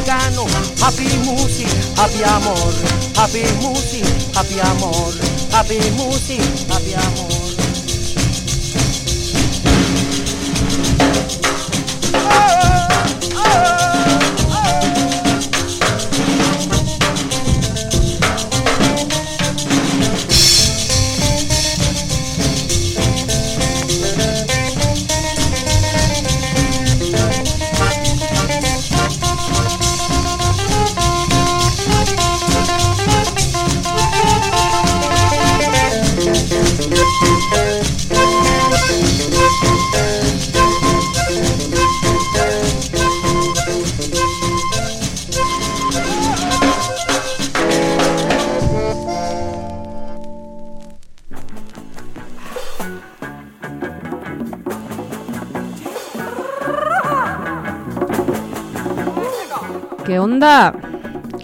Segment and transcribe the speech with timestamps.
[0.00, 0.46] Mangano,
[0.80, 2.72] happy music, happy amor,
[3.16, 5.12] happy music, happy amor,
[5.50, 7.39] happy music, happy amor.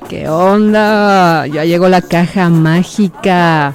[0.08, 1.46] ¿Qué onda?
[1.46, 3.74] Ya llegó la caja mágica.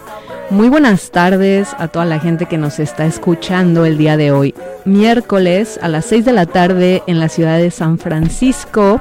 [0.49, 4.55] Muy buenas tardes a toda la gente que nos está escuchando el día de hoy.
[4.83, 8.99] Miércoles a las 6 de la tarde en la ciudad de San Francisco.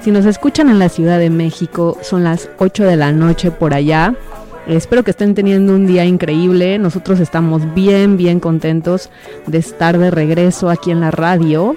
[0.00, 3.72] Si nos escuchan en la Ciudad de México, son las 8 de la noche por
[3.72, 4.14] allá.
[4.66, 6.80] Espero que estén teniendo un día increíble.
[6.80, 9.08] Nosotros estamos bien, bien contentos
[9.46, 11.76] de estar de regreso aquí en la radio.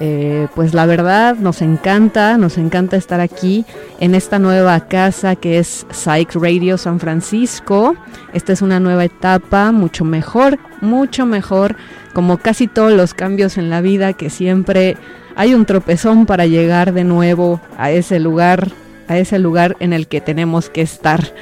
[0.00, 3.64] Eh, pues la verdad nos encanta, nos encanta estar aquí
[4.00, 7.94] en esta nueva casa que es Psych Radio San Francisco.
[8.32, 11.76] Esta es una nueva etapa, mucho mejor, mucho mejor,
[12.12, 14.96] como casi todos los cambios en la vida, que siempre
[15.36, 18.72] hay un tropezón para llegar de nuevo a ese lugar,
[19.08, 21.32] a ese lugar en el que tenemos que estar.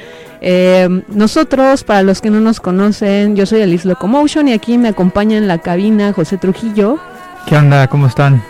[0.41, 4.89] Eh, nosotros, para los que no nos conocen, yo soy Alice Locomotion y aquí me
[4.89, 6.99] acompaña en la cabina José Trujillo.
[7.45, 7.87] ¿Qué onda?
[7.87, 8.41] ¿Cómo están?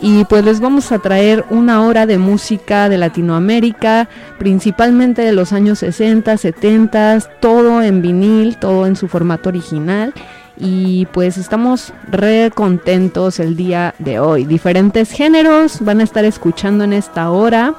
[0.00, 4.08] Y pues les vamos a traer una hora de música de Latinoamérica,
[4.38, 10.12] principalmente de los años 60, 70, todo en vinil, todo en su formato original.
[10.56, 14.44] Y pues estamos re contentos el día de hoy.
[14.44, 17.74] Diferentes géneros van a estar escuchando en esta hora.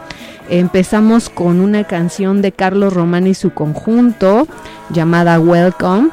[0.50, 4.48] Empezamos con una canción de Carlos Román y su conjunto
[4.90, 6.10] llamada Welcome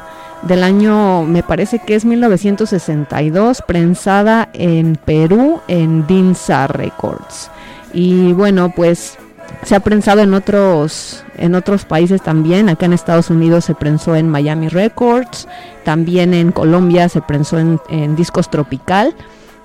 [0.47, 7.49] del año, me parece que es 1962, prensada en Perú en Dinsa Records.
[7.93, 9.17] Y bueno, pues
[9.63, 12.69] se ha prensado en otros en otros países también.
[12.69, 15.47] Acá en Estados Unidos se prensó en Miami Records,
[15.83, 19.15] también en Colombia se prensó en, en Discos Tropical.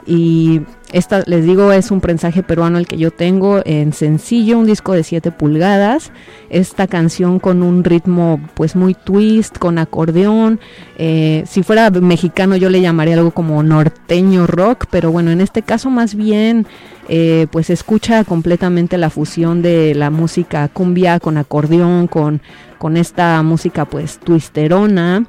[0.06, 0.62] Y
[0.92, 4.92] esta, les digo, es un prensaje peruano el que yo tengo en sencillo, un disco
[4.92, 6.12] de 7 pulgadas.
[6.48, 10.60] Esta canción con un ritmo pues muy twist, con acordeón.
[10.96, 15.62] Eh, si fuera mexicano yo le llamaría algo como norteño rock, pero bueno, en este
[15.62, 16.66] caso más bien
[17.08, 22.40] eh, pues escucha completamente la fusión de la música cumbia con acordeón, con,
[22.78, 25.26] con esta música pues twisterona.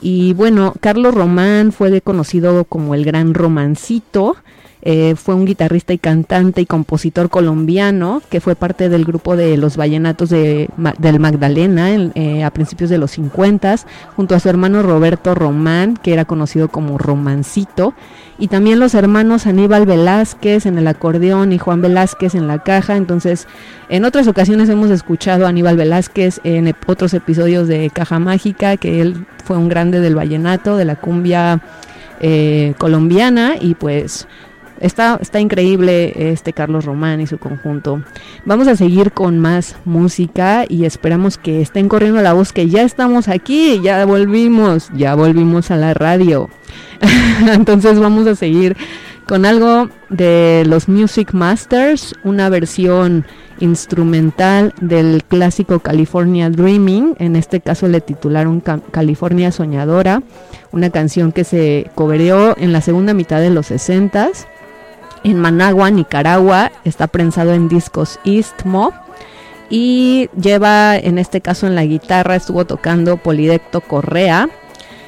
[0.00, 4.36] Y bueno, Carlos Román fue conocido como el Gran Romancito.
[4.82, 9.58] Eh, fue un guitarrista y cantante y compositor colombiano que fue parte del grupo de
[9.58, 13.76] los vallenatos de, del Magdalena eh, a principios de los 50
[14.16, 17.92] junto a su hermano Roberto Román que era conocido como Romancito
[18.38, 22.96] y también los hermanos Aníbal Velázquez en el acordeón y Juan Velázquez en la caja.
[22.96, 23.46] Entonces
[23.90, 29.02] en otras ocasiones hemos escuchado a Aníbal Velázquez en otros episodios de Caja Mágica que
[29.02, 31.60] él fue un grande del vallenato de la cumbia
[32.22, 34.26] eh, colombiana y pues
[34.80, 38.02] Está, está increíble este Carlos Román y su conjunto.
[38.46, 42.82] Vamos a seguir con más música y esperamos que estén corriendo la voz que ya
[42.82, 46.48] estamos aquí, ya volvimos, ya volvimos a la radio.
[47.52, 48.76] Entonces vamos a seguir
[49.26, 53.26] con algo de los Music Masters, una versión
[53.60, 58.60] instrumental del clásico California Dreaming, en este caso le titularon
[58.90, 60.22] California Soñadora,
[60.72, 64.46] una canción que se cobereó en la segunda mitad de los 60s
[65.24, 66.72] en Managua, Nicaragua.
[66.84, 68.92] Está prensado en discos Istmo.
[69.68, 74.48] Y lleva, en este caso en la guitarra, estuvo tocando Polidecto Correa.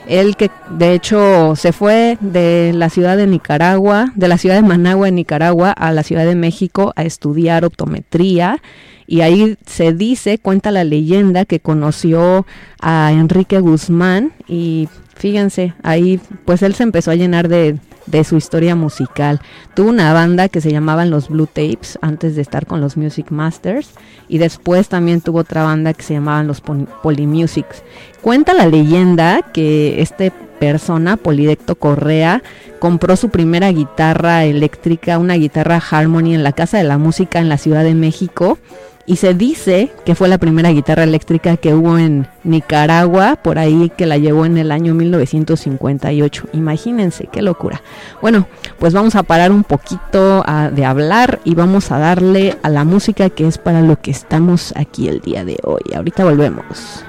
[0.08, 4.62] Él que de hecho se fue de la ciudad de Nicaragua, de la ciudad de
[4.62, 8.60] Managua en Nicaragua a la ciudad de México a estudiar optometría
[9.06, 12.46] y ahí se dice, cuenta la leyenda que conoció
[12.80, 14.88] a Enrique Guzmán y
[15.22, 19.40] fíjense, ahí pues él se empezó a llenar de, de su historia musical.
[19.72, 23.30] Tuvo una banda que se llamaban los Blue Tapes antes de estar con los Music
[23.30, 23.90] Masters
[24.28, 27.84] y después también tuvo otra banda que se llamaban los Polymusics.
[28.20, 32.42] Cuenta la leyenda que este persona, Polidecto Correa,
[32.80, 37.48] compró su primera guitarra eléctrica, una guitarra Harmony en la Casa de la Música en
[37.48, 38.58] la Ciudad de México
[39.06, 43.90] y se dice que fue la primera guitarra eléctrica que hubo en Nicaragua, por ahí
[43.96, 46.48] que la llevó en el año 1958.
[46.52, 47.82] Imagínense, qué locura.
[48.20, 48.46] Bueno,
[48.78, 53.30] pues vamos a parar un poquito de hablar y vamos a darle a la música
[53.30, 55.82] que es para lo que estamos aquí el día de hoy.
[55.94, 57.04] Ahorita volvemos.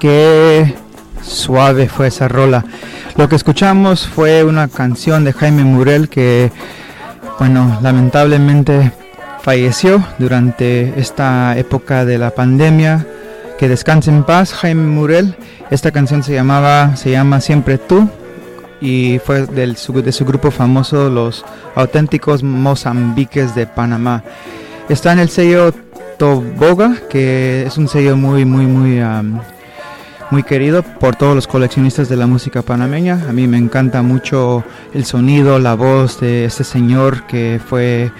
[0.00, 0.74] Qué
[1.22, 2.64] suave fue esa rola.
[3.16, 6.50] Lo que escuchamos fue una canción de Jaime Murel que,
[7.38, 8.92] bueno, lamentablemente
[9.42, 13.06] falleció durante esta época de la pandemia.
[13.58, 15.36] Que descanse en paz, Jaime Murel.
[15.70, 18.08] Esta canción se llamaba, se llama Siempre tú
[18.80, 24.24] y fue del, de su grupo famoso Los Auténticos Mozambiques de Panamá.
[24.88, 25.74] Está en el sello
[26.18, 29.00] Toboga, que es un sello muy, muy, muy,
[30.30, 33.26] muy querido por todos los coleccionistas de la música panameña.
[33.28, 34.64] A mí me encanta mucho
[34.94, 38.12] el sonido, la voz de este señor que fue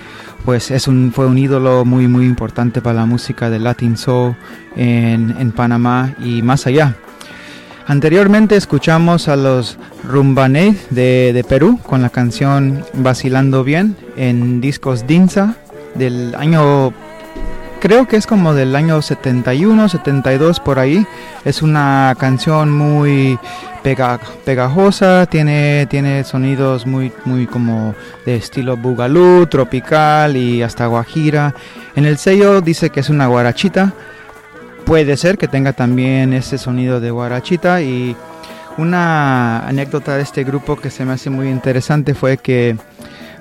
[0.45, 4.35] pues es un, fue un ídolo muy muy importante para la música de Latin Soul
[4.77, 6.97] en, en Panamá y más allá.
[7.87, 15.07] Anteriormente escuchamos a los Rumbaney de, de, Perú con la canción Vacilando Bien en discos
[15.07, 15.57] Dinsa
[15.95, 16.93] del año,
[17.81, 21.07] creo que es como del año 71, 72 por ahí.
[21.45, 23.39] Es una canción muy
[23.83, 27.95] pegajosa, tiene, tiene sonidos muy, muy como
[28.27, 31.55] de estilo bugalú, tropical y hasta guajira.
[31.97, 33.93] En el sello dice que es una guarachita
[34.85, 38.17] puede ser que tenga también ese sonido de guarachita y
[38.77, 42.77] una anécdota de este grupo que se me hace muy interesante fue que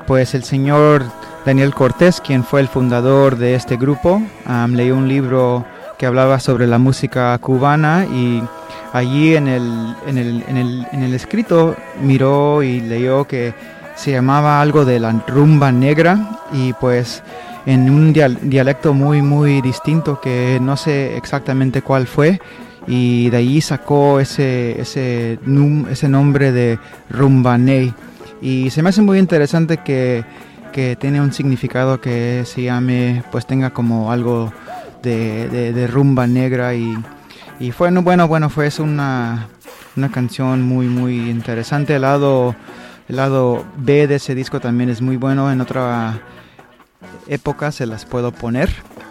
[0.05, 1.05] pues el señor
[1.45, 4.21] Daniel Cortés, quien fue el fundador de este grupo,
[4.69, 5.65] leyó un libro
[5.97, 8.41] que hablaba sobre la música cubana y
[8.93, 13.53] allí en el, en el, en el, en el escrito miró y leyó que
[13.95, 17.21] se llamaba algo de la rumba negra y pues
[17.65, 22.39] en un dialecto muy muy distinto que no sé exactamente cuál fue
[22.87, 25.37] y de ahí sacó ese, ese,
[25.91, 27.93] ese nombre de Rumbaney
[28.41, 30.23] y se me hace muy interesante que,
[30.79, 34.51] que, tiene un significado que se llame pues tenga como algo
[35.03, 36.97] de, rumba negra y,
[37.59, 39.47] y fue bueno bueno fue es una,
[39.95, 42.55] una canción muy muy interesante el lado
[43.07, 46.21] el lado B de ese disco también es muy bueno en otra
[47.27, 48.69] épocas se las puedo poner.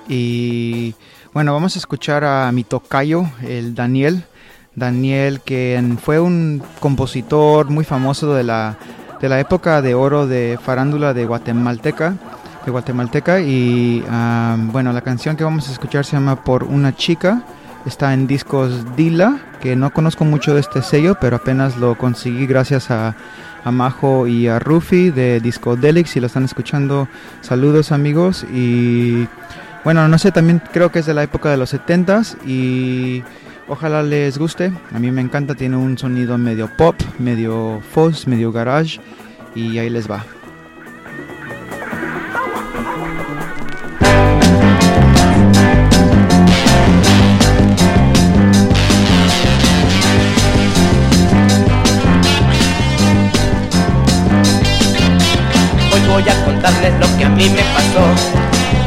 [0.09, 0.95] Y
[1.33, 4.25] bueno, vamos a escuchar a mi tocayo, el Daniel.
[4.75, 8.79] Daniel, que fue un compositor muy famoso de la,
[9.21, 12.15] de la época de oro de farándula de Guatemalteca.
[12.65, 14.05] De Guatemalteca y
[14.73, 17.43] bueno, la canción que vamos a escuchar se llama Por una chica.
[17.87, 22.47] Está en discos Dila, que no conozco mucho de este sello, pero apenas lo conseguí
[22.47, 23.15] gracias a,
[23.65, 27.07] Majo y a Rufi de Discodelic, si lo están escuchando,
[27.43, 29.29] saludos amigos y
[29.85, 33.23] bueno, no sé, también creo que es de la época de los 70s y
[33.69, 38.53] ojalá les guste, a mí me encanta, tiene un sonido medio pop, medio fuzz, medio
[38.53, 39.01] garage
[39.55, 40.25] y ahí les va.
[56.09, 58.03] voy a contarles lo que a mí me pasó.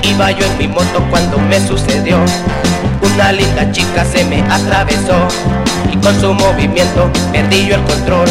[0.03, 2.17] Iba yo en mi moto cuando me sucedió.
[3.01, 5.27] Una linda chica se me atravesó
[5.91, 8.27] y con su movimiento perdí yo el control.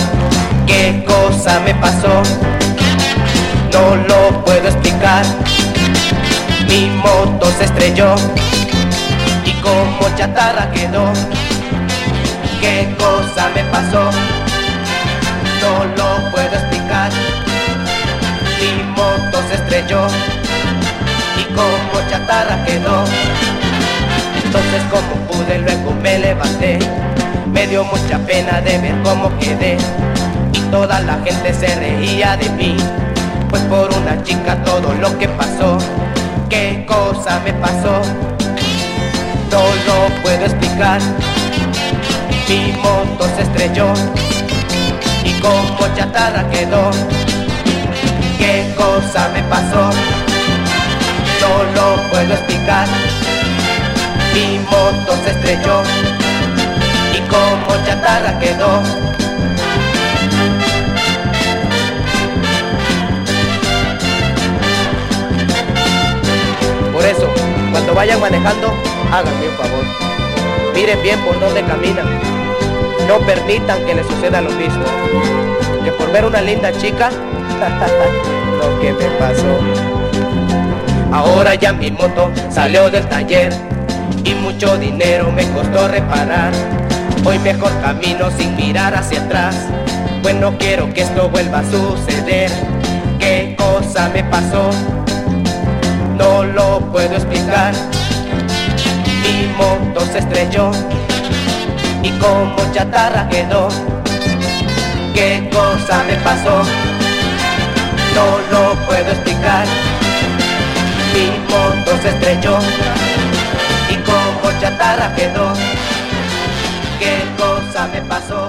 [0.67, 2.23] ¿Qué cosa me pasó?
[3.73, 5.25] No lo puedo explicar.
[6.69, 8.15] Mi moto se estrelló
[9.45, 11.13] y como chatarra quedó.
[12.61, 14.11] ¿Qué cosa me pasó?
[15.61, 17.11] No lo puedo explicar
[18.61, 20.07] mi moto se estrelló
[21.39, 23.05] y como chatarra quedó.
[24.53, 26.81] Entonces como pude luego me levanté,
[27.53, 29.77] me dio mucha pena de ver cómo quedé.
[30.53, 32.77] Y toda la gente se reía de mí,
[33.49, 35.79] pues por una chica todo lo que pasó,
[36.49, 38.03] qué cosa me pasó,
[39.53, 41.01] no lo puedo explicar.
[42.49, 43.95] Mi moto se estrelló.
[45.25, 46.91] Y como chatarra quedó.
[48.37, 49.91] Qué cosa me pasó,
[51.41, 52.89] no lo puedo explicar.
[54.35, 55.83] Mi moto se estrelló
[57.13, 58.83] y como chatarra quedó.
[66.93, 67.29] Por eso,
[67.73, 68.73] cuando vayan manejando,
[69.11, 69.85] háganme un favor.
[70.75, 72.07] Miren bien por dónde caminan.
[73.09, 74.85] No permitan que les suceda lo mismo.
[75.85, 77.11] Que por ver una linda chica
[78.61, 79.59] lo que me pasó.
[81.13, 83.53] Ahora ya mi moto salió del taller
[84.25, 86.53] y mucho dinero me costó reparar.
[87.25, 89.55] Hoy mejor camino sin mirar hacia atrás,
[90.23, 92.51] pues no quiero que esto vuelva a suceder.
[93.19, 94.71] ¿Qué cosa me pasó?
[96.17, 97.73] No lo puedo explicar.
[99.23, 100.71] Mi moto se estrelló
[102.03, 103.69] y como chatarra quedó.
[105.15, 106.63] ¿Qué cosa me pasó?
[108.15, 109.67] No lo puedo explicar.
[111.15, 112.59] Mi moto se estrelló
[114.61, 115.53] chatarra quedó.
[116.99, 118.49] ¿Qué cosa me pasó?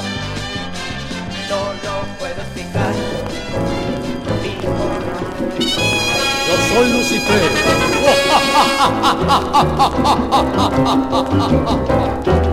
[1.49, 2.93] No lo puedo explicar.
[6.47, 7.41] Yo soy Lucifer.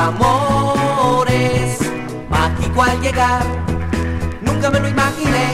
[0.00, 1.78] amor es
[2.28, 3.42] mágico al llegar,
[4.40, 5.48] nunca me lo imaginé.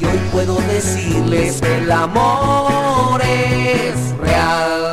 [0.00, 4.89] Y hoy puedo decirles que el amor es real.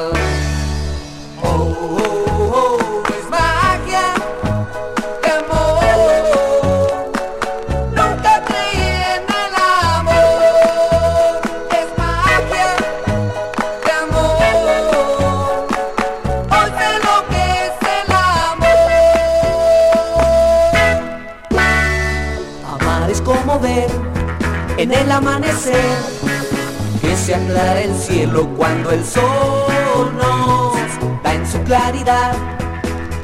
[27.57, 32.33] el cielo cuando el sol nos da en su claridad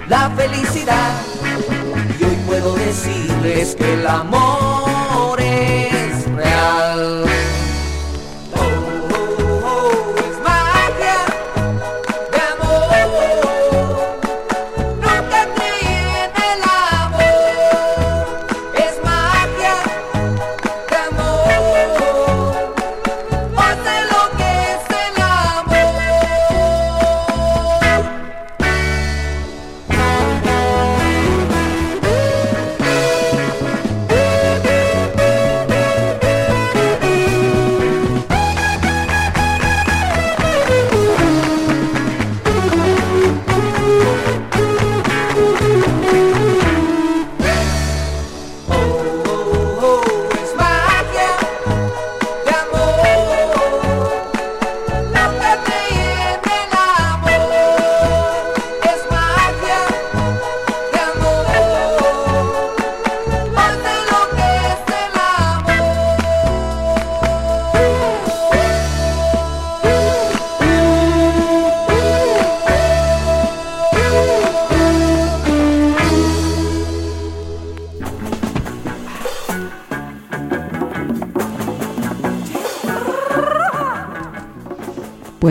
[0.09, 1.11] la felicidad.
[2.19, 4.72] Y hoy puedo decirles que el amor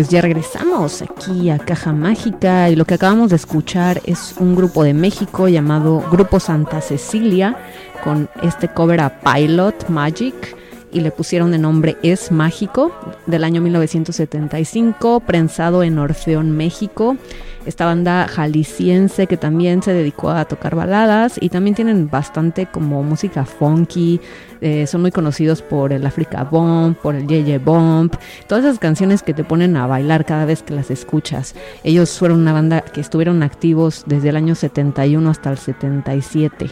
[0.03, 4.57] Pues ya regresamos aquí a Caja Mágica y lo que acabamos de escuchar es un
[4.57, 7.57] grupo de México llamado Grupo Santa Cecilia
[8.03, 10.57] con este cover a Pilot Magic
[10.91, 12.91] y le pusieron de nombre Es Mágico
[13.27, 17.17] del año 1975, prensado en Orfeón, México.
[17.65, 23.05] Esta banda jalisciense que también se dedicó a tocar baladas y también tienen bastante como
[23.05, 24.21] música funky,
[24.61, 28.13] eh, son muy conocidos por el Africa Bomb, por el Yeye Bomb,
[28.49, 31.55] todas esas canciones que te ponen a bailar cada vez que las escuchas.
[31.85, 36.71] Ellos fueron una banda que estuvieron activos desde el año 71 hasta el 77.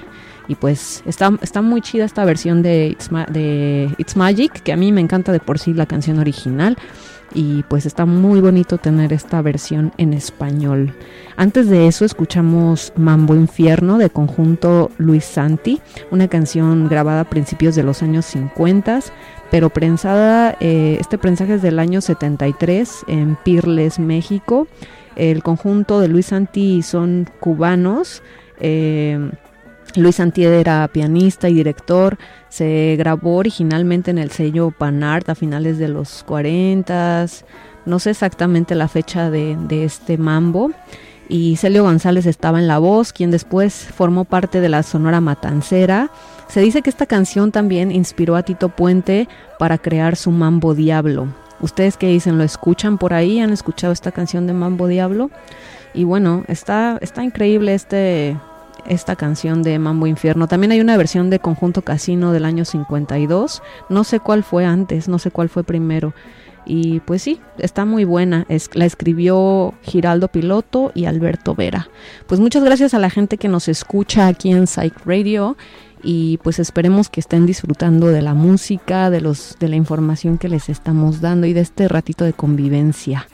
[0.50, 4.76] Y pues está, está muy chida esta versión de It's, de It's Magic, que a
[4.76, 6.76] mí me encanta de por sí la canción original.
[7.32, 10.92] Y pues está muy bonito tener esta versión en español.
[11.36, 17.76] Antes de eso escuchamos Mambo Infierno de conjunto Luis Santi, una canción grabada a principios
[17.76, 19.02] de los años 50,
[19.52, 24.66] pero prensada, eh, este prensaje es del año 73 en Pirles, México.
[25.14, 28.24] El conjunto de Luis Santi son cubanos.
[28.58, 29.30] eh,
[29.96, 32.18] Luis Santi era pianista y director.
[32.48, 37.26] Se grabó originalmente en el sello Panart a finales de los 40.
[37.86, 40.70] No sé exactamente la fecha de, de este mambo.
[41.28, 46.10] Y Celio González estaba en la voz, quien después formó parte de la Sonora Matancera.
[46.48, 51.28] Se dice que esta canción también inspiró a Tito Puente para crear su Mambo Diablo.
[51.60, 52.38] ¿Ustedes qué dicen?
[52.38, 53.38] ¿Lo escuchan por ahí?
[53.38, 55.30] ¿Han escuchado esta canción de Mambo Diablo?
[55.94, 58.36] Y bueno, está, está increíble este,
[58.86, 60.48] esta canción de Mambo Infierno.
[60.48, 63.62] También hay una versión de Conjunto Casino del año 52.
[63.88, 66.14] No sé cuál fue antes, no sé cuál fue primero.
[66.66, 68.46] Y pues sí, está muy buena.
[68.48, 71.88] Es, la escribió Giraldo Piloto y Alberto Vera.
[72.26, 75.56] Pues muchas gracias a la gente que nos escucha aquí en Psych Radio.
[76.02, 80.48] Y pues esperemos que estén disfrutando de la música, de los, de la información que
[80.48, 83.26] les estamos dando y de este ratito de convivencia.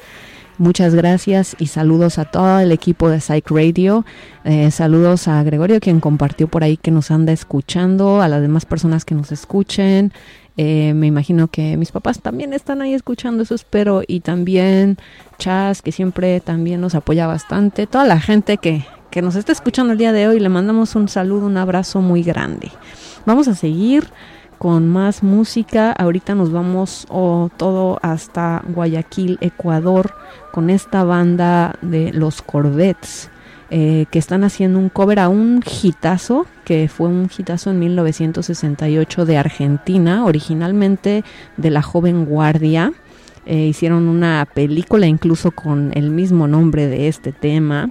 [0.59, 4.07] Muchas gracias y saludos a todo el equipo de Psych Radio.
[4.45, 8.65] Eh, saludos a Gregorio, quien compartió por ahí que nos anda escuchando, a las demás
[8.65, 10.15] personas que nos escuchen.
[10.57, 14.03] Eh, me imagino que mis papás también están ahí escuchando, eso espero.
[14.07, 14.97] Y también
[15.39, 17.87] Chas, que siempre también nos apoya bastante.
[17.87, 21.11] Toda la gente que, que nos está escuchando el día de hoy, le mandamos un
[21.11, 22.73] saludo, un abrazo muy grande.
[23.27, 24.09] Vamos a seguir
[24.59, 25.93] con más música.
[25.93, 30.15] Ahorita nos vamos oh, todo hasta Guayaquil, Ecuador,
[30.53, 33.31] con esta banda de los Corvettes.
[33.69, 39.25] Eh, que están haciendo un cover a un hitazo, que fue un hitazo en 1968
[39.25, 41.25] de Argentina, originalmente
[41.57, 42.93] de la joven guardia.
[43.45, 47.91] Eh, hicieron una película incluso con el mismo nombre de este tema.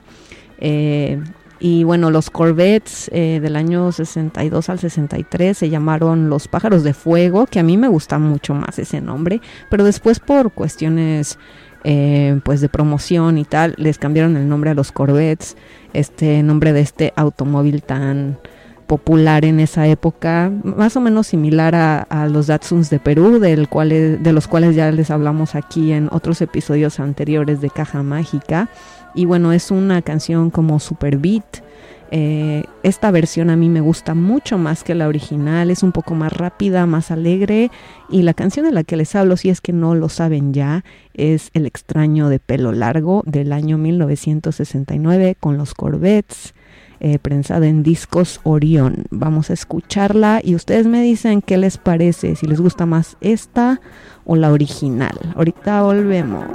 [0.60, 1.22] Eh,
[1.60, 6.94] y bueno, los Corvettes eh, del año 62 al 63 se llamaron Los Pájaros de
[6.94, 11.40] Fuego, que a mí me gusta mucho más ese nombre, pero después por cuestiones
[11.84, 15.56] eh, pues de promoción y tal, les cambiaron el nombre a los Corvettes,
[15.94, 18.38] este nombre de este automóvil tan
[18.86, 23.68] popular en esa época, más o menos similar a, a los Datsuns de Perú, del
[23.70, 28.70] cual, de los cuales ya les hablamos aquí en otros episodios anteriores de Caja Mágica.
[29.16, 31.64] Y bueno, es una canción como super beat.
[32.12, 36.14] Eh, esta versión a mí me gusta mucho más que la original, es un poco
[36.14, 37.72] más rápida, más alegre.
[38.10, 40.84] Y la canción de la que les hablo, si es que no lo saben ya,
[41.14, 46.54] es El extraño de pelo largo del año 1969 con los Corvettes.
[47.02, 49.04] eh, prensada en discos Orión.
[49.12, 53.82] Vamos a escucharla y ustedes me dicen qué les parece, si les gusta más esta
[54.24, 55.18] o la original.
[55.36, 56.46] Ahorita volvemos.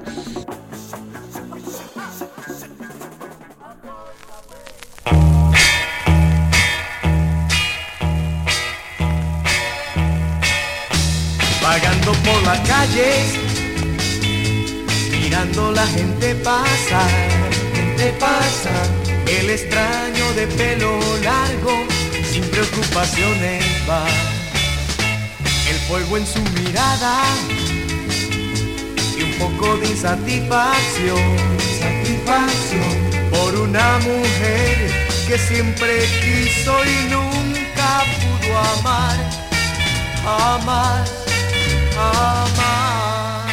[11.71, 13.13] Vagando por la calle,
[15.13, 17.11] mirando la gente pasar,
[17.73, 18.75] gente pasa,
[19.29, 21.71] el extraño de pelo largo,
[22.29, 24.05] sin preocupaciones va,
[25.71, 27.23] el fuego en su mirada
[29.17, 31.37] y un poco de insatisfacción,
[31.79, 34.91] satisfacción por una mujer
[35.29, 39.17] que siempre quiso y nunca pudo amar,
[40.27, 41.20] amar
[42.01, 43.47] amar.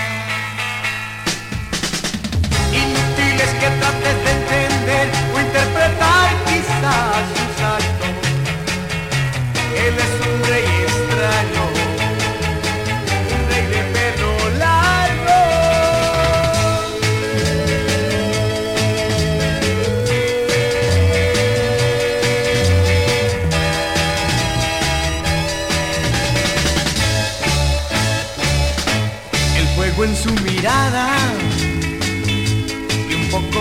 [2.71, 8.13] Inútil es que trates de entender o interpretar quizás sus actos.
[9.86, 10.27] Él es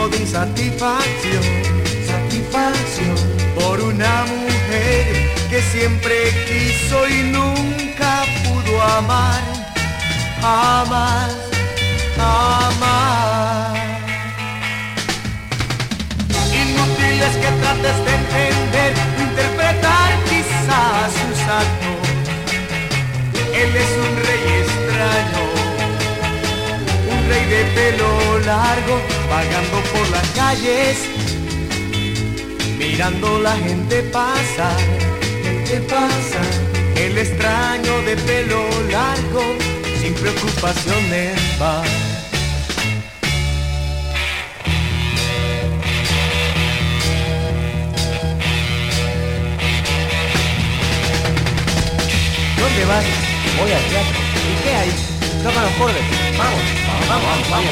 [0.09, 1.43] de insatisfacción,
[2.07, 3.17] satisfacción
[3.59, 6.15] por una mujer que siempre
[6.47, 9.43] quiso y nunca pudo amar,
[10.43, 11.31] amar,
[12.19, 13.75] amar.
[16.53, 22.09] Inútil es que trates de entender, interpretar quizás sus actos.
[23.55, 24.26] Él es un
[27.77, 28.95] pelo largo,
[29.29, 30.97] vagando por las calles,
[32.79, 34.79] mirando la gente pasar,
[35.45, 36.43] gente pasa.
[36.97, 39.43] El extraño de pelo largo,
[40.01, 41.83] sin preocupaciones va.
[52.59, 53.05] ¿Dónde vas?
[53.59, 54.19] Voy al teatro.
[54.51, 54.91] ¿Y qué hay?
[55.45, 56.26] Toca los cordes.
[56.39, 56.43] 啊，
[57.09, 57.69] 那我，那我，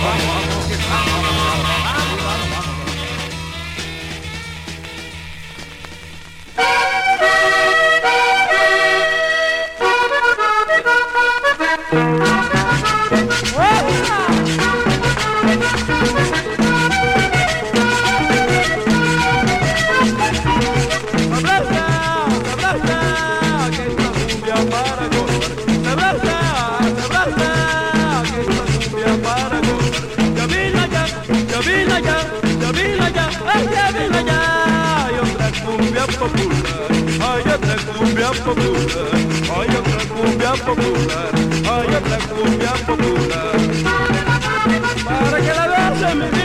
[0.88, 1.23] 那我。
[38.24, 39.10] Cumbia popular,
[39.54, 41.30] hay otra cumbia popular,
[41.70, 43.56] hay otra cumbia popular.
[45.04, 46.43] Para que la veas en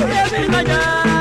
[0.00, 1.13] ya, ay, ya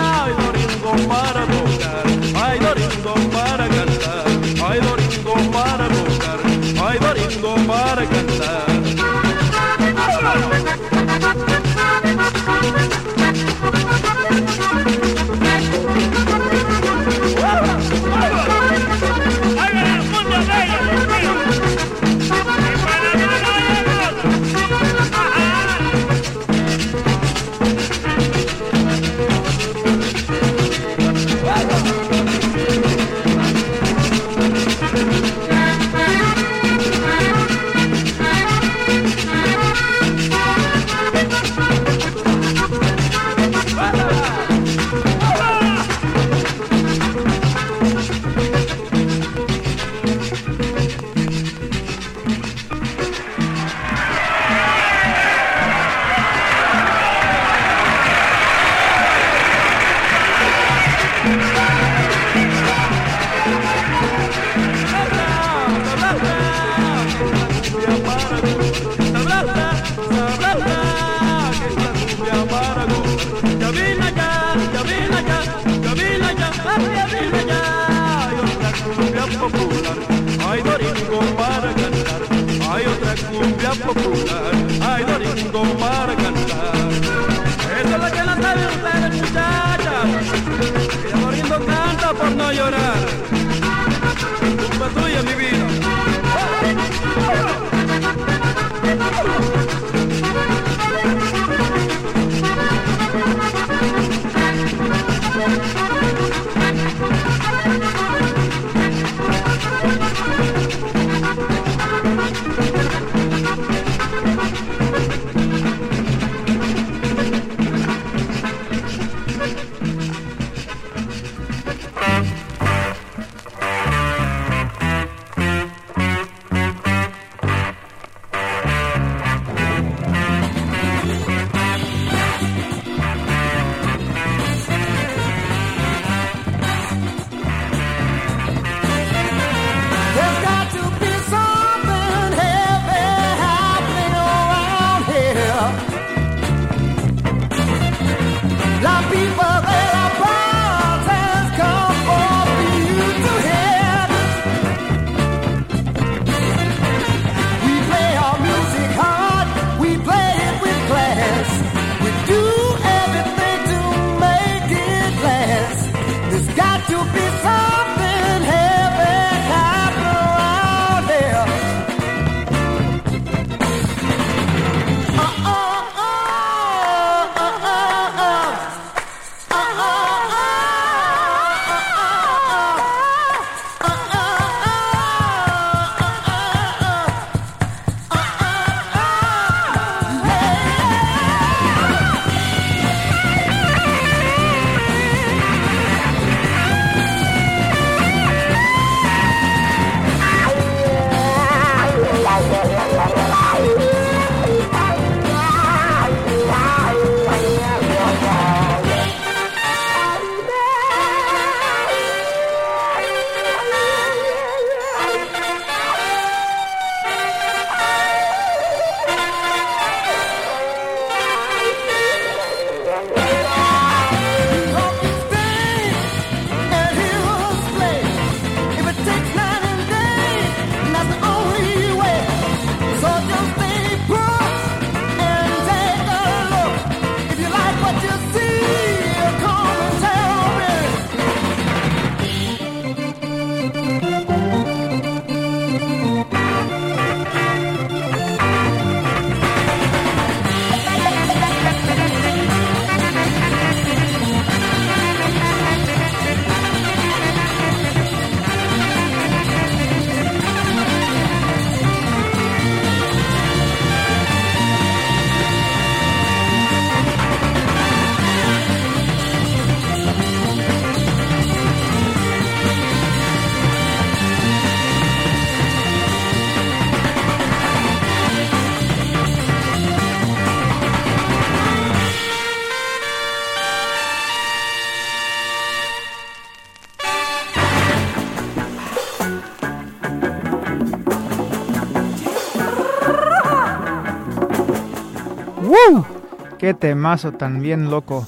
[296.63, 298.25] ¡Qué temazo tan bien loco!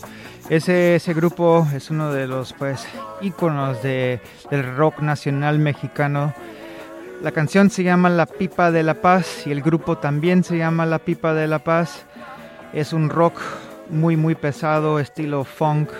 [0.50, 2.86] Ese, ese grupo es uno de los pues
[3.22, 4.20] íconos de,
[4.52, 6.34] del rock nacional mexicano.
[7.22, 10.86] La canción se llama La Pipa de la Paz y el grupo también se llama
[10.86, 12.08] La Pipa de la Paz.
[12.74, 13.40] Es un rock
[13.90, 15.92] muy muy pesado, estilo funk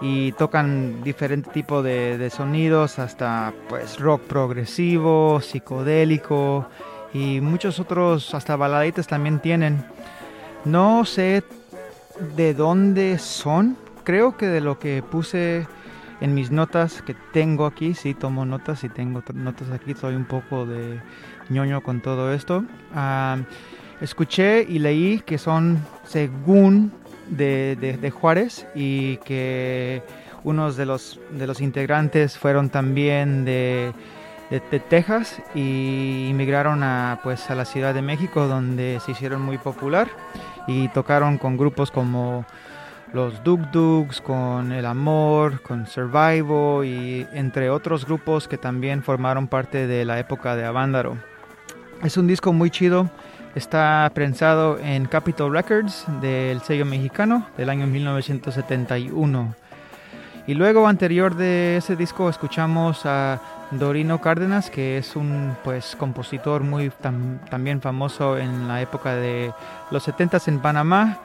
[0.00, 6.68] y tocan diferente tipo de, de sonidos, hasta pues rock progresivo, psicodélico
[7.12, 9.84] y muchos otros, hasta baladitas también tienen.
[10.64, 11.42] No sé
[12.36, 15.66] de dónde son, creo que de lo que puse
[16.20, 20.24] en mis notas que tengo aquí, sí tomo notas y tengo notas aquí, soy un
[20.24, 21.00] poco de
[21.48, 22.64] ñoño con todo esto.
[24.00, 26.92] Escuché y leí que son según
[27.30, 30.02] de, de- Juárez y que
[30.44, 33.92] unos de los, de los integrantes fueron también de,
[34.50, 39.42] de- de Texas y inmigraron a, pues, a la Ciudad de México donde se hicieron
[39.42, 40.08] muy popular
[40.68, 42.44] y tocaron con grupos como
[43.12, 49.48] los Dug Dugs, con El Amor, con Survival y entre otros grupos que también formaron
[49.48, 51.16] parte de la época de Avándaro.
[52.04, 53.10] Es un disco muy chido,
[53.54, 59.54] está prensado en Capitol Records del sello mexicano del año 1971.
[60.46, 63.40] Y luego anterior de ese disco escuchamos a
[63.70, 66.90] Dorino Cárdenas, que es un pues compositor muy
[67.50, 69.52] también famoso en la época de
[69.90, 71.18] los 70 en Panamá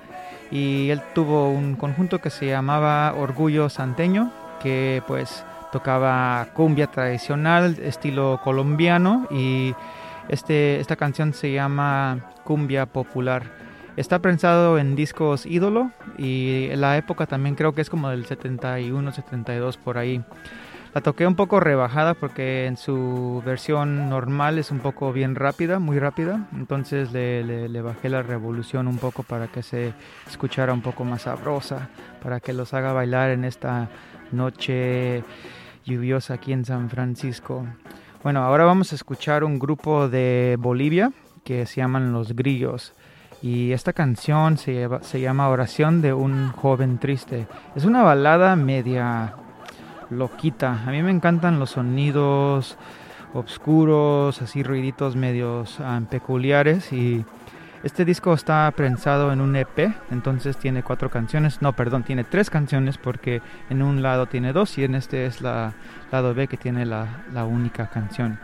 [0.51, 4.31] y él tuvo un conjunto que se llamaba Orgullo Santeño,
[4.61, 9.73] que pues tocaba cumbia tradicional estilo colombiano y
[10.29, 13.43] este, esta canción se llama Cumbia Popular.
[13.95, 19.11] Está prensado en discos ídolo y la época también creo que es como del 71,
[19.11, 20.23] 72 por ahí.
[20.93, 25.79] La toqué un poco rebajada porque en su versión normal es un poco bien rápida,
[25.79, 26.47] muy rápida.
[26.55, 29.93] Entonces le, bajé la revolución un poco para que se
[30.27, 31.89] escuchara un poco más sabrosa,
[32.21, 33.89] para que los haga bailar en esta
[34.31, 35.23] noche
[35.83, 37.65] lluviosa aquí en San Francisco.
[38.21, 41.11] Bueno, ahora vamos a escuchar un grupo de Bolivia
[41.43, 42.93] que se llaman Los Grillos.
[43.41, 47.47] Y esta canción se llama Oración de un joven triste.
[47.75, 49.33] Es una balada media
[50.17, 50.83] loquita.
[50.85, 52.77] A mí me encantan los sonidos
[53.33, 57.25] oscuros, así ruiditos medios ah, peculiares y
[57.83, 62.49] este disco está prensado en un EP, entonces tiene cuatro canciones, no, perdón, tiene tres
[62.49, 65.73] canciones porque en un lado tiene dos y en este es la
[66.09, 68.39] lado B que tiene la, la única canción.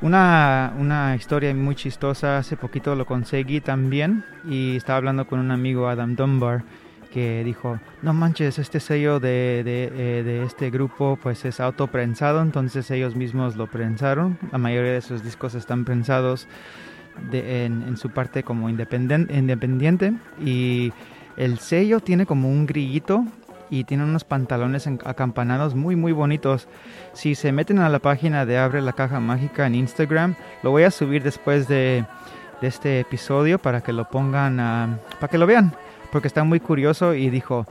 [0.00, 5.52] una, una historia muy chistosa, hace poquito lo conseguí también y estaba hablando con un
[5.52, 6.64] amigo Adam Dunbar
[7.06, 12.90] que dijo, no manches, este sello de, de, eh, este grupo pues es autoprensado, entonces
[12.90, 16.46] ellos mismos lo prensaron, la mayoría de sus discos están prensados
[17.32, 20.12] en, su parte como independiente
[20.44, 20.92] y
[21.36, 23.24] el sello tiene como un grillito
[23.70, 26.68] y tiene unos pantalones acampanados muy muy bonitos.
[27.14, 30.84] Si se meten a la página de Abre la Caja Mágica en Instagram, lo voy
[30.84, 32.04] a subir después de,
[32.62, 35.74] este episodio para que lo pongan, para que lo vean
[36.10, 37.66] porque está muy curioso y dijo,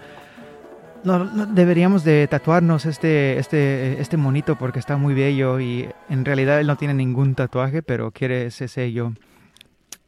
[1.03, 6.59] no, deberíamos de tatuarnos este, este, este monito porque está muy bello y en realidad
[6.59, 9.13] él no tiene ningún tatuaje, pero quiere ese sello.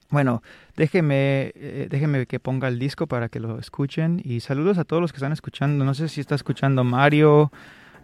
[0.09, 0.41] Bueno,
[0.75, 5.01] déjeme, eh, déjeme que ponga el disco para que lo escuchen y saludos a todos
[5.01, 5.83] los que están escuchando.
[5.85, 7.51] No sé si está escuchando Mario,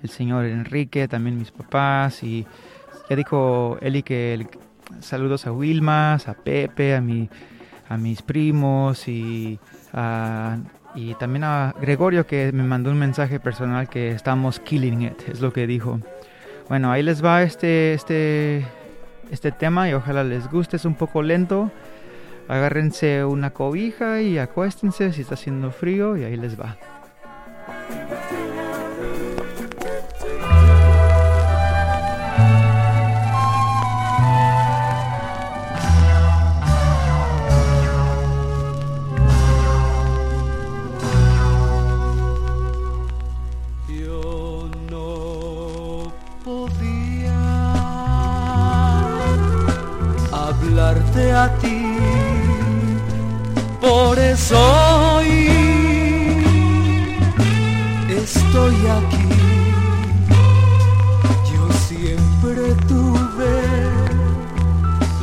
[0.03, 2.45] el señor Enrique, también mis papás y
[3.09, 4.47] ya dijo Eli que
[4.99, 7.29] saludos a Wilmas, a Pepe, a mi,
[7.89, 9.59] a mis primos y
[10.95, 15.41] y también a Gregorio que me mandó un mensaje personal que estamos killing it, es
[15.41, 15.99] lo que dijo.
[16.69, 18.65] Bueno, ahí les va este, este,
[19.31, 21.71] este tema y ojalá les guste, es un poco lento.
[22.47, 26.77] Agárrense una cobija y acuéstense si está haciendo frío y ahí les va.
[51.49, 51.97] Ti.
[53.81, 54.57] Por eso
[55.15, 55.49] hoy
[58.09, 59.29] estoy aquí.
[61.51, 63.55] Yo siempre tuve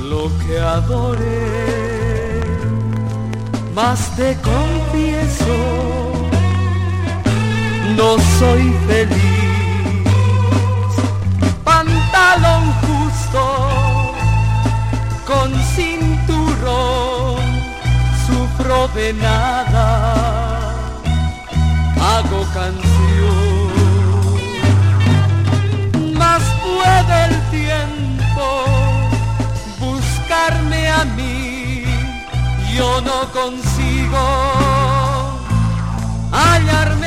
[0.09, 2.43] lo que adoré,
[3.75, 5.57] más te confieso,
[7.97, 9.41] no soy feliz.
[11.65, 13.70] Pantalón justo
[18.89, 20.75] de nada,
[22.01, 23.61] hago canción.
[26.17, 28.65] Más puede el tiempo
[29.79, 31.85] buscarme a mí,
[32.75, 34.25] yo no consigo
[36.33, 37.00] hallarme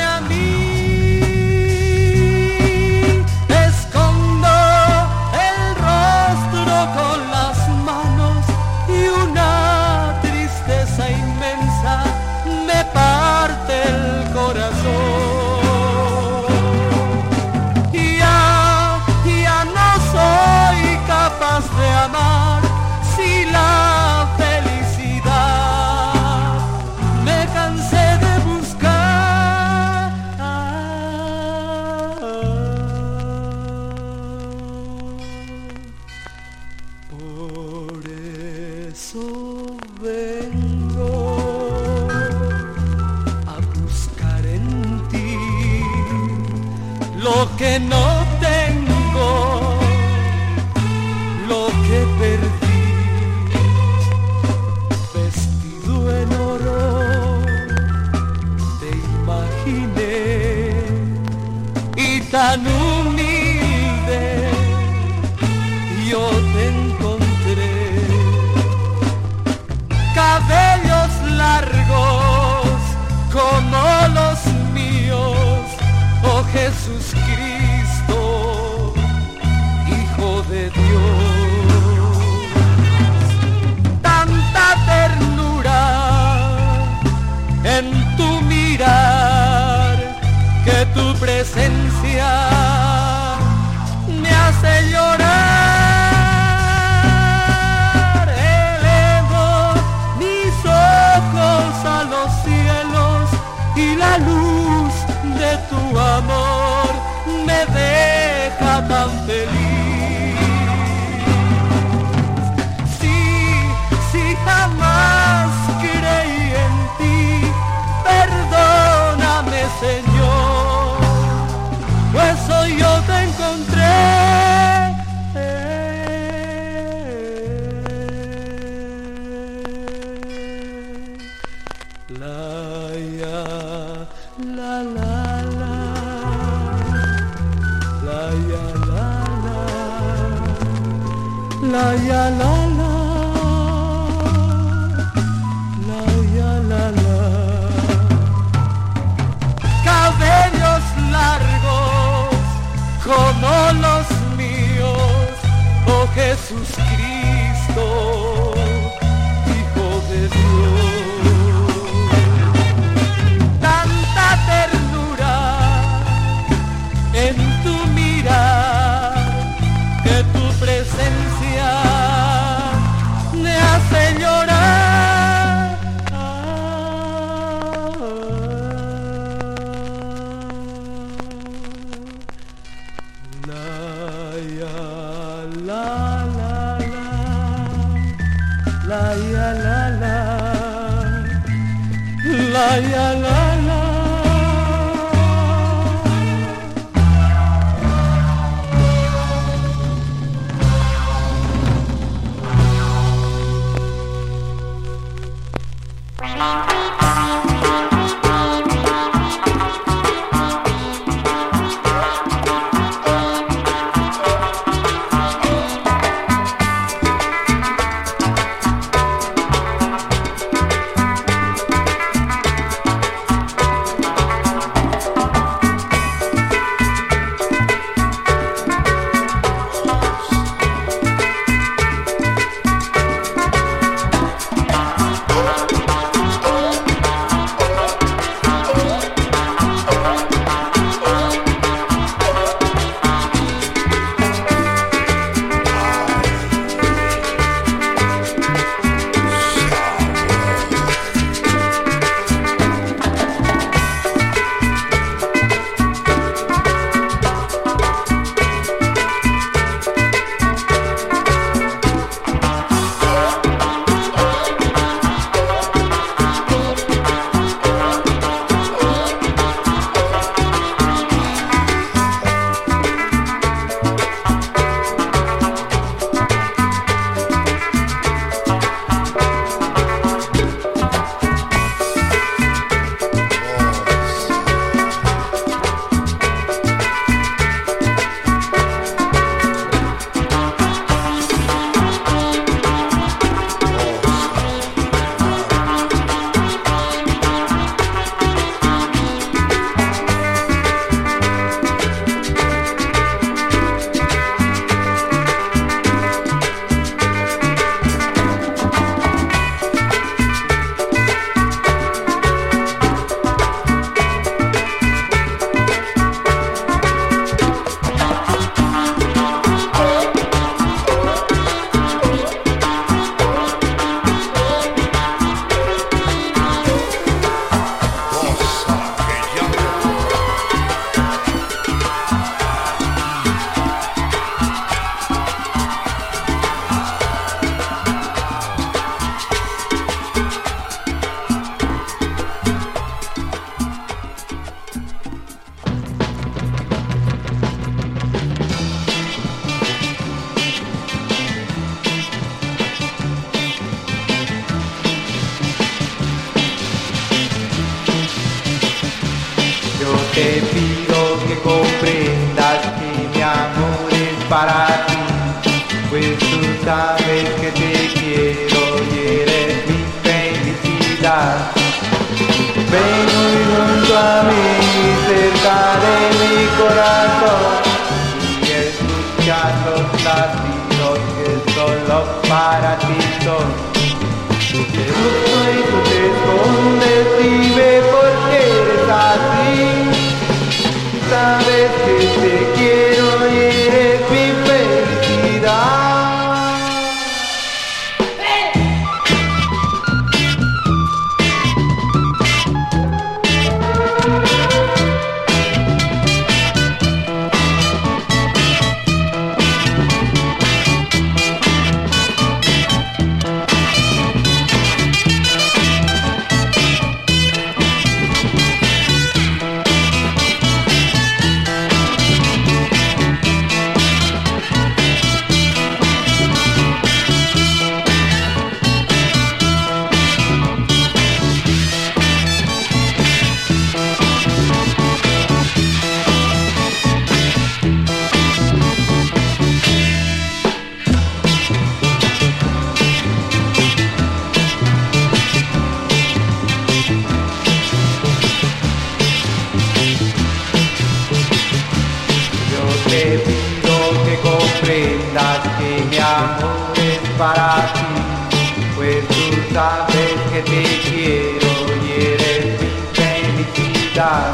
[464.04, 464.24] más.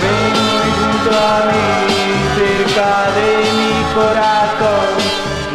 [0.00, 1.66] Ven muy junto a mí,
[2.38, 4.88] cerca de mi corazón,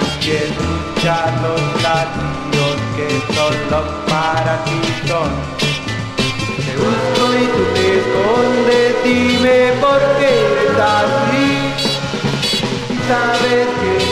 [0.01, 5.31] y que escuchar los latidos que solo para ti son.
[6.65, 11.49] Te busco y tú te escondes, dime por qué eres así.
[13.07, 14.08] Sabes que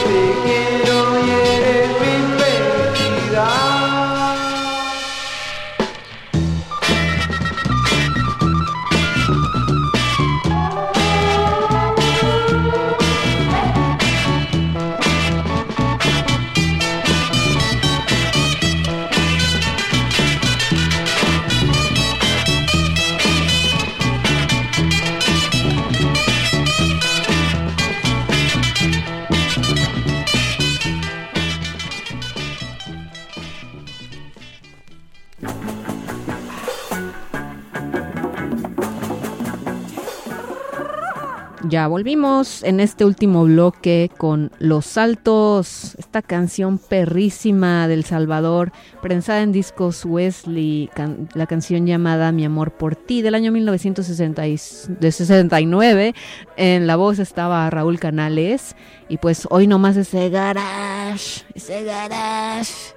[41.86, 49.52] Volvimos en este último bloque con Los Saltos, esta canción perrísima del Salvador, prensada en
[49.52, 50.90] discos Wesley,
[51.34, 56.14] la canción llamada Mi amor por ti del año 1969.
[56.56, 58.74] En la voz estaba Raúl Canales
[59.08, 62.94] y pues hoy nomás ese garage, ese garage.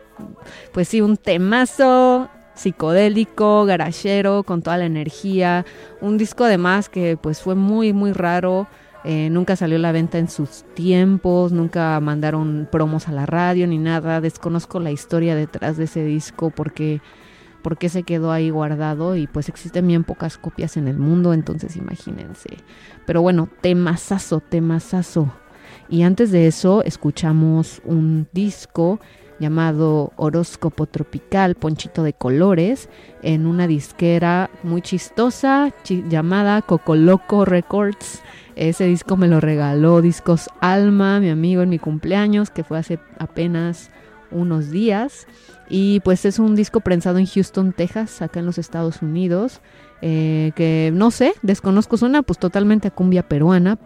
[0.72, 5.66] Pues sí, un temazo psicodélico, garachero, con toda la energía.
[6.02, 8.68] Un disco además que pues fue muy, muy raro.
[9.04, 13.66] eh, nunca salió a la venta en sus tiempos, nunca mandaron promos a la radio
[13.68, 14.22] ni nada.
[14.22, 17.02] Desconozco la historia detrás de ese disco porque,
[17.64, 21.76] porque se quedó ahí guardado y pues existen bien pocas copias en el mundo, entonces
[21.78, 22.58] imagínense.
[23.06, 25.34] Pero bueno, temazazo, temazazo.
[25.89, 28.99] Y antes de eso escuchamos un disco
[29.42, 32.88] llamado Horóscopo Tropical, Ponchito de Colores,
[33.24, 38.22] en una disquera muy chistosa chi- llamada Cocoloco Records.
[38.56, 43.00] Ese disco me lo regaló Discos Alma, mi amigo en mi cumpleaños, que fue hace
[43.18, 43.89] apenas
[44.30, 45.28] unos días.
[45.70, 49.62] Y pues es un disco prensado en Houston, Texas, acá en los Estados Unidos,
[50.02, 53.78] eh, que no sé, desconozco, suena pues totalmente a cumbia peruana,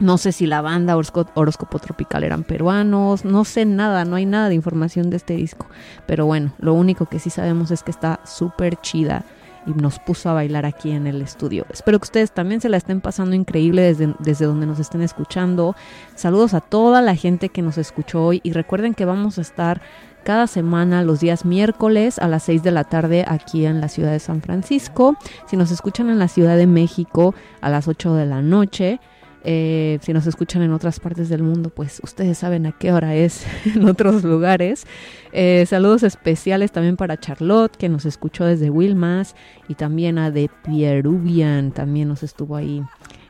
[0.00, 4.26] no sé si la banda Horósco- Horóscopo Tropical eran peruanos, no sé nada, no hay
[4.26, 5.66] nada de información de este disco.
[6.06, 9.24] Pero bueno, lo único que sí sabemos es que está súper chida
[9.66, 11.64] y nos puso a bailar aquí en el estudio.
[11.72, 15.74] Espero que ustedes también se la estén pasando increíble desde, desde donde nos estén escuchando.
[16.16, 19.80] Saludos a toda la gente que nos escuchó hoy y recuerden que vamos a estar
[20.22, 24.10] cada semana los días miércoles a las 6 de la tarde aquí en la ciudad
[24.12, 25.16] de San Francisco.
[25.46, 29.00] Si nos escuchan en la Ciudad de México a las 8 de la noche.
[29.44, 33.14] Eh, si nos escuchan en otras partes del mundo, pues ustedes saben a qué hora
[33.14, 34.86] es en otros lugares.
[35.32, 39.36] Eh, saludos especiales también para Charlotte, que nos escuchó desde Wilmas,
[39.68, 42.82] y también a De Pierubian, también nos estuvo ahí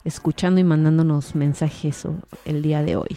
[0.04, 2.06] escuchando y mandándonos mensajes
[2.44, 3.16] el día de hoy.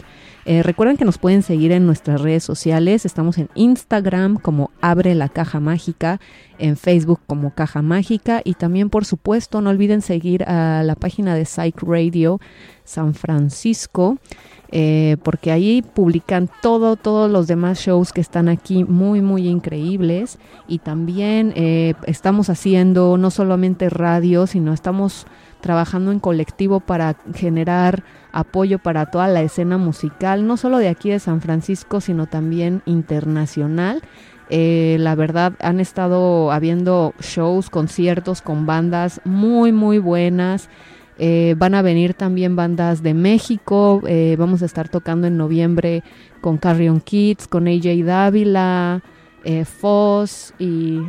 [0.50, 3.06] Eh, recuerden que nos pueden seguir en nuestras redes sociales.
[3.06, 6.22] Estamos en Instagram como Abre la Caja Mágica,
[6.58, 11.36] en Facebook como Caja Mágica y también, por supuesto, no olviden seguir a la página
[11.36, 12.40] de Psych Radio
[12.86, 14.20] San Francisco.
[14.72, 20.40] eh, porque ahí publican todo, todos los demás shows que están aquí muy, muy increíbles.
[20.66, 25.26] Y también eh, estamos haciendo no solamente radio, sino estamos
[25.62, 31.10] trabajando en colectivo para generar apoyo para toda la escena musical, no solo de aquí
[31.10, 34.02] de San Francisco, sino también internacional.
[34.50, 40.70] Eh, la verdad, han estado habiendo shows, conciertos con bandas muy, muy buenas.
[41.20, 44.02] Eh, van a venir también bandas de México.
[44.08, 46.04] eh, vamos a estar tocando en noviembre
[46.42, 49.02] con Carrion Kids, con AJ Dávila,
[49.44, 51.02] eh, Foz y...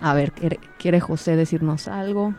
[0.00, 2.34] A ver, ¿quiere, quiere José decirnos algo?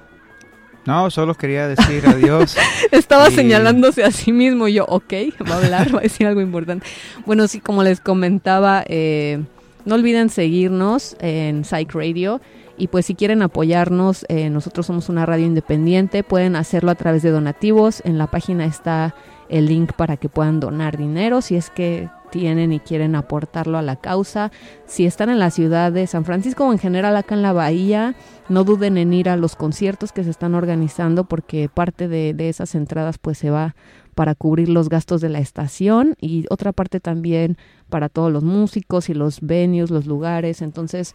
[0.86, 2.56] No, solo quería decir adiós.
[2.92, 5.14] Estaba Y- señalándose a sí mismo y yo, ok,
[5.50, 6.86] va a hablar, va a decir algo importante.
[7.26, 9.42] Bueno, sí, como les comentaba, eh,
[9.86, 12.42] no olviden seguirnos en Psych Radio
[12.78, 17.22] y pues si quieren apoyarnos, eh, nosotros somos una radio independiente, pueden hacerlo a través
[17.24, 18.02] de donativos.
[18.04, 19.14] En la página está
[19.50, 23.84] el link para que puedan donar dinero si es que tienen y quieren aportarlo a
[23.84, 24.52] la causa.
[24.88, 28.16] Si están en la ciudad de San Francisco o en general acá en la bahía,
[28.50, 32.50] no duden en ir a los conciertos que se están organizando porque parte de, de
[32.50, 33.76] esas entradas pues se va
[34.16, 37.58] para cubrir los gastos de la estación y otra parte también
[37.90, 40.64] para todos los músicos y los venues, los lugares.
[40.64, 41.14] Entonces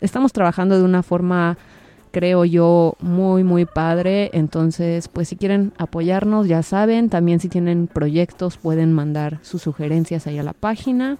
[0.00, 1.58] estamos trabajando de una forma
[2.16, 7.88] creo yo muy muy padre entonces pues si quieren apoyarnos ya saben también si tienen
[7.88, 11.18] proyectos pueden mandar sus sugerencias ahí a la página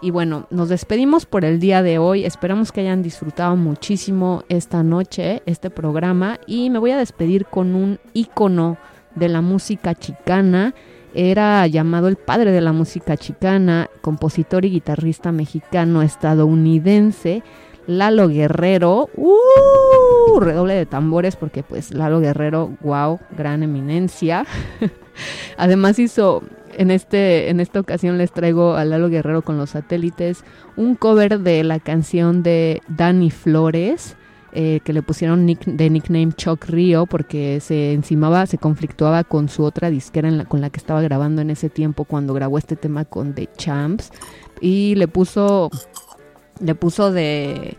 [0.00, 2.24] Y bueno, nos despedimos por el día de hoy.
[2.24, 6.38] Esperamos que hayan disfrutado muchísimo esta noche, este programa.
[6.46, 8.76] Y me voy a despedir con un ícono
[9.16, 10.72] de la música chicana.
[11.14, 17.42] Era llamado el padre de la música chicana, compositor y guitarrista mexicano estadounidense,
[17.88, 19.08] Lalo Guerrero.
[19.16, 20.38] ¡Uh!
[20.38, 24.46] Redoble de tambores porque pues Lalo Guerrero, wow, gran eminencia.
[25.56, 26.42] Además hizo
[26.76, 30.44] en, este, en esta ocasión les traigo a Lalo Guerrero con los satélites
[30.76, 34.14] un cover de la canción de Dani Flores.
[34.52, 39.62] Eh, que le pusieron de nickname Chuck Rio porque se encimaba, se conflictuaba con su
[39.62, 43.34] otra disquera con la que estaba grabando en ese tiempo cuando grabó este tema con
[43.34, 44.10] The Champs
[44.62, 45.70] y le puso
[46.60, 47.76] le puso de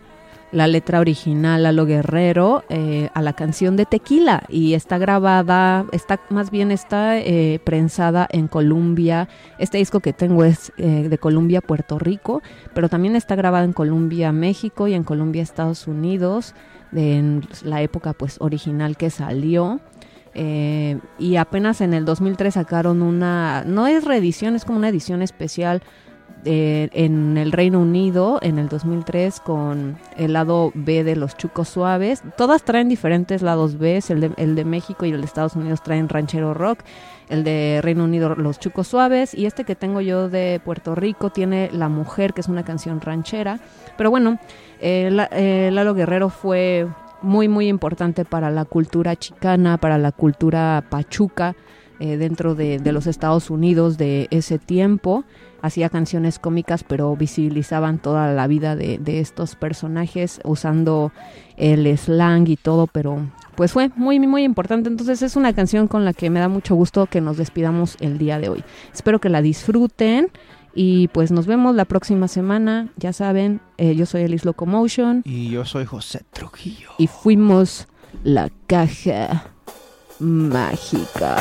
[0.52, 5.86] la letra original a lo guerrero eh, a la canción de Tequila y está grabada,
[5.92, 9.28] está más bien está eh, prensada en Colombia.
[9.58, 12.42] Este disco que tengo es eh, de Colombia, Puerto Rico,
[12.74, 16.54] pero también está grabada en Colombia, México y en Colombia, Estados Unidos,
[16.92, 19.80] en la época pues original que salió.
[20.34, 25.82] y apenas en el 2003 sacaron una, no es reedición, es como una edición especial
[26.46, 31.68] eh, en el Reino Unido en el 2003 con el lado B de los Chucos
[31.68, 32.22] Suaves.
[32.38, 35.82] Todas traen diferentes lados B, el de, el de México y el de Estados Unidos
[35.82, 36.78] traen ranchero rock,
[37.28, 41.28] el de Reino Unido los Chucos Suaves y este que tengo yo de Puerto Rico
[41.28, 43.60] tiene La Mujer, que es una canción ranchera.
[43.98, 44.38] Pero bueno,
[44.80, 46.88] eh, eh, Lalo Guerrero fue
[47.20, 51.54] muy muy importante para la cultura chicana, para la cultura pachuca
[51.98, 55.22] dentro de, de los Estados Unidos de ese tiempo
[55.62, 61.12] hacía canciones cómicas, pero visibilizaban toda la vida de, estos personajes usando
[61.56, 64.88] el slang y todo, pero pues fue muy, muy importante.
[64.88, 68.18] Entonces es una canción con la que me da mucho gusto que nos despidamos el
[68.18, 68.64] día de hoy.
[68.92, 70.30] Espero que la disfruten.
[70.72, 72.88] Y pues nos vemos la próxima semana.
[72.96, 75.22] Ya saben, eh, yo soy Elis Locomotion.
[75.24, 76.90] Y yo soy José Trujillo.
[76.96, 77.88] Y fuimos
[78.22, 79.50] la caja
[80.20, 81.36] mágica.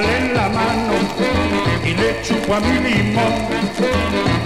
[0.00, 0.94] En la mano
[1.84, 3.32] y le chupo a mi limón.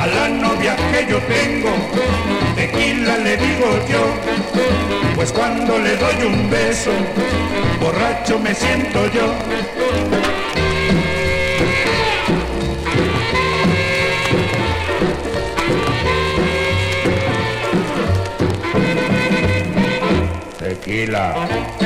[0.01, 1.71] A la novia que yo tengo,
[2.55, 6.91] tequila le digo yo, pues cuando le doy un beso,
[7.81, 9.33] borracho me siento yo.
[20.59, 21.86] Tequila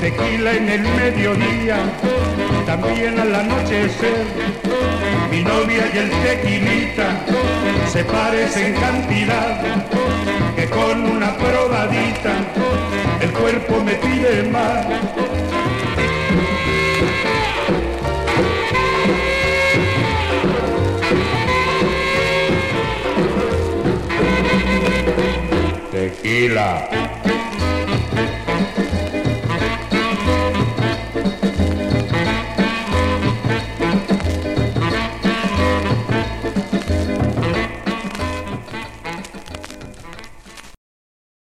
[0.00, 1.78] tequila en el mediodía,
[2.66, 4.26] también al anochecer.
[5.30, 7.20] Mi novia y el tequilita
[7.90, 9.84] se parecen cantidad,
[10.56, 12.32] que con una probadita
[13.20, 14.86] el cuerpo me pide más.
[25.90, 26.87] Tequila.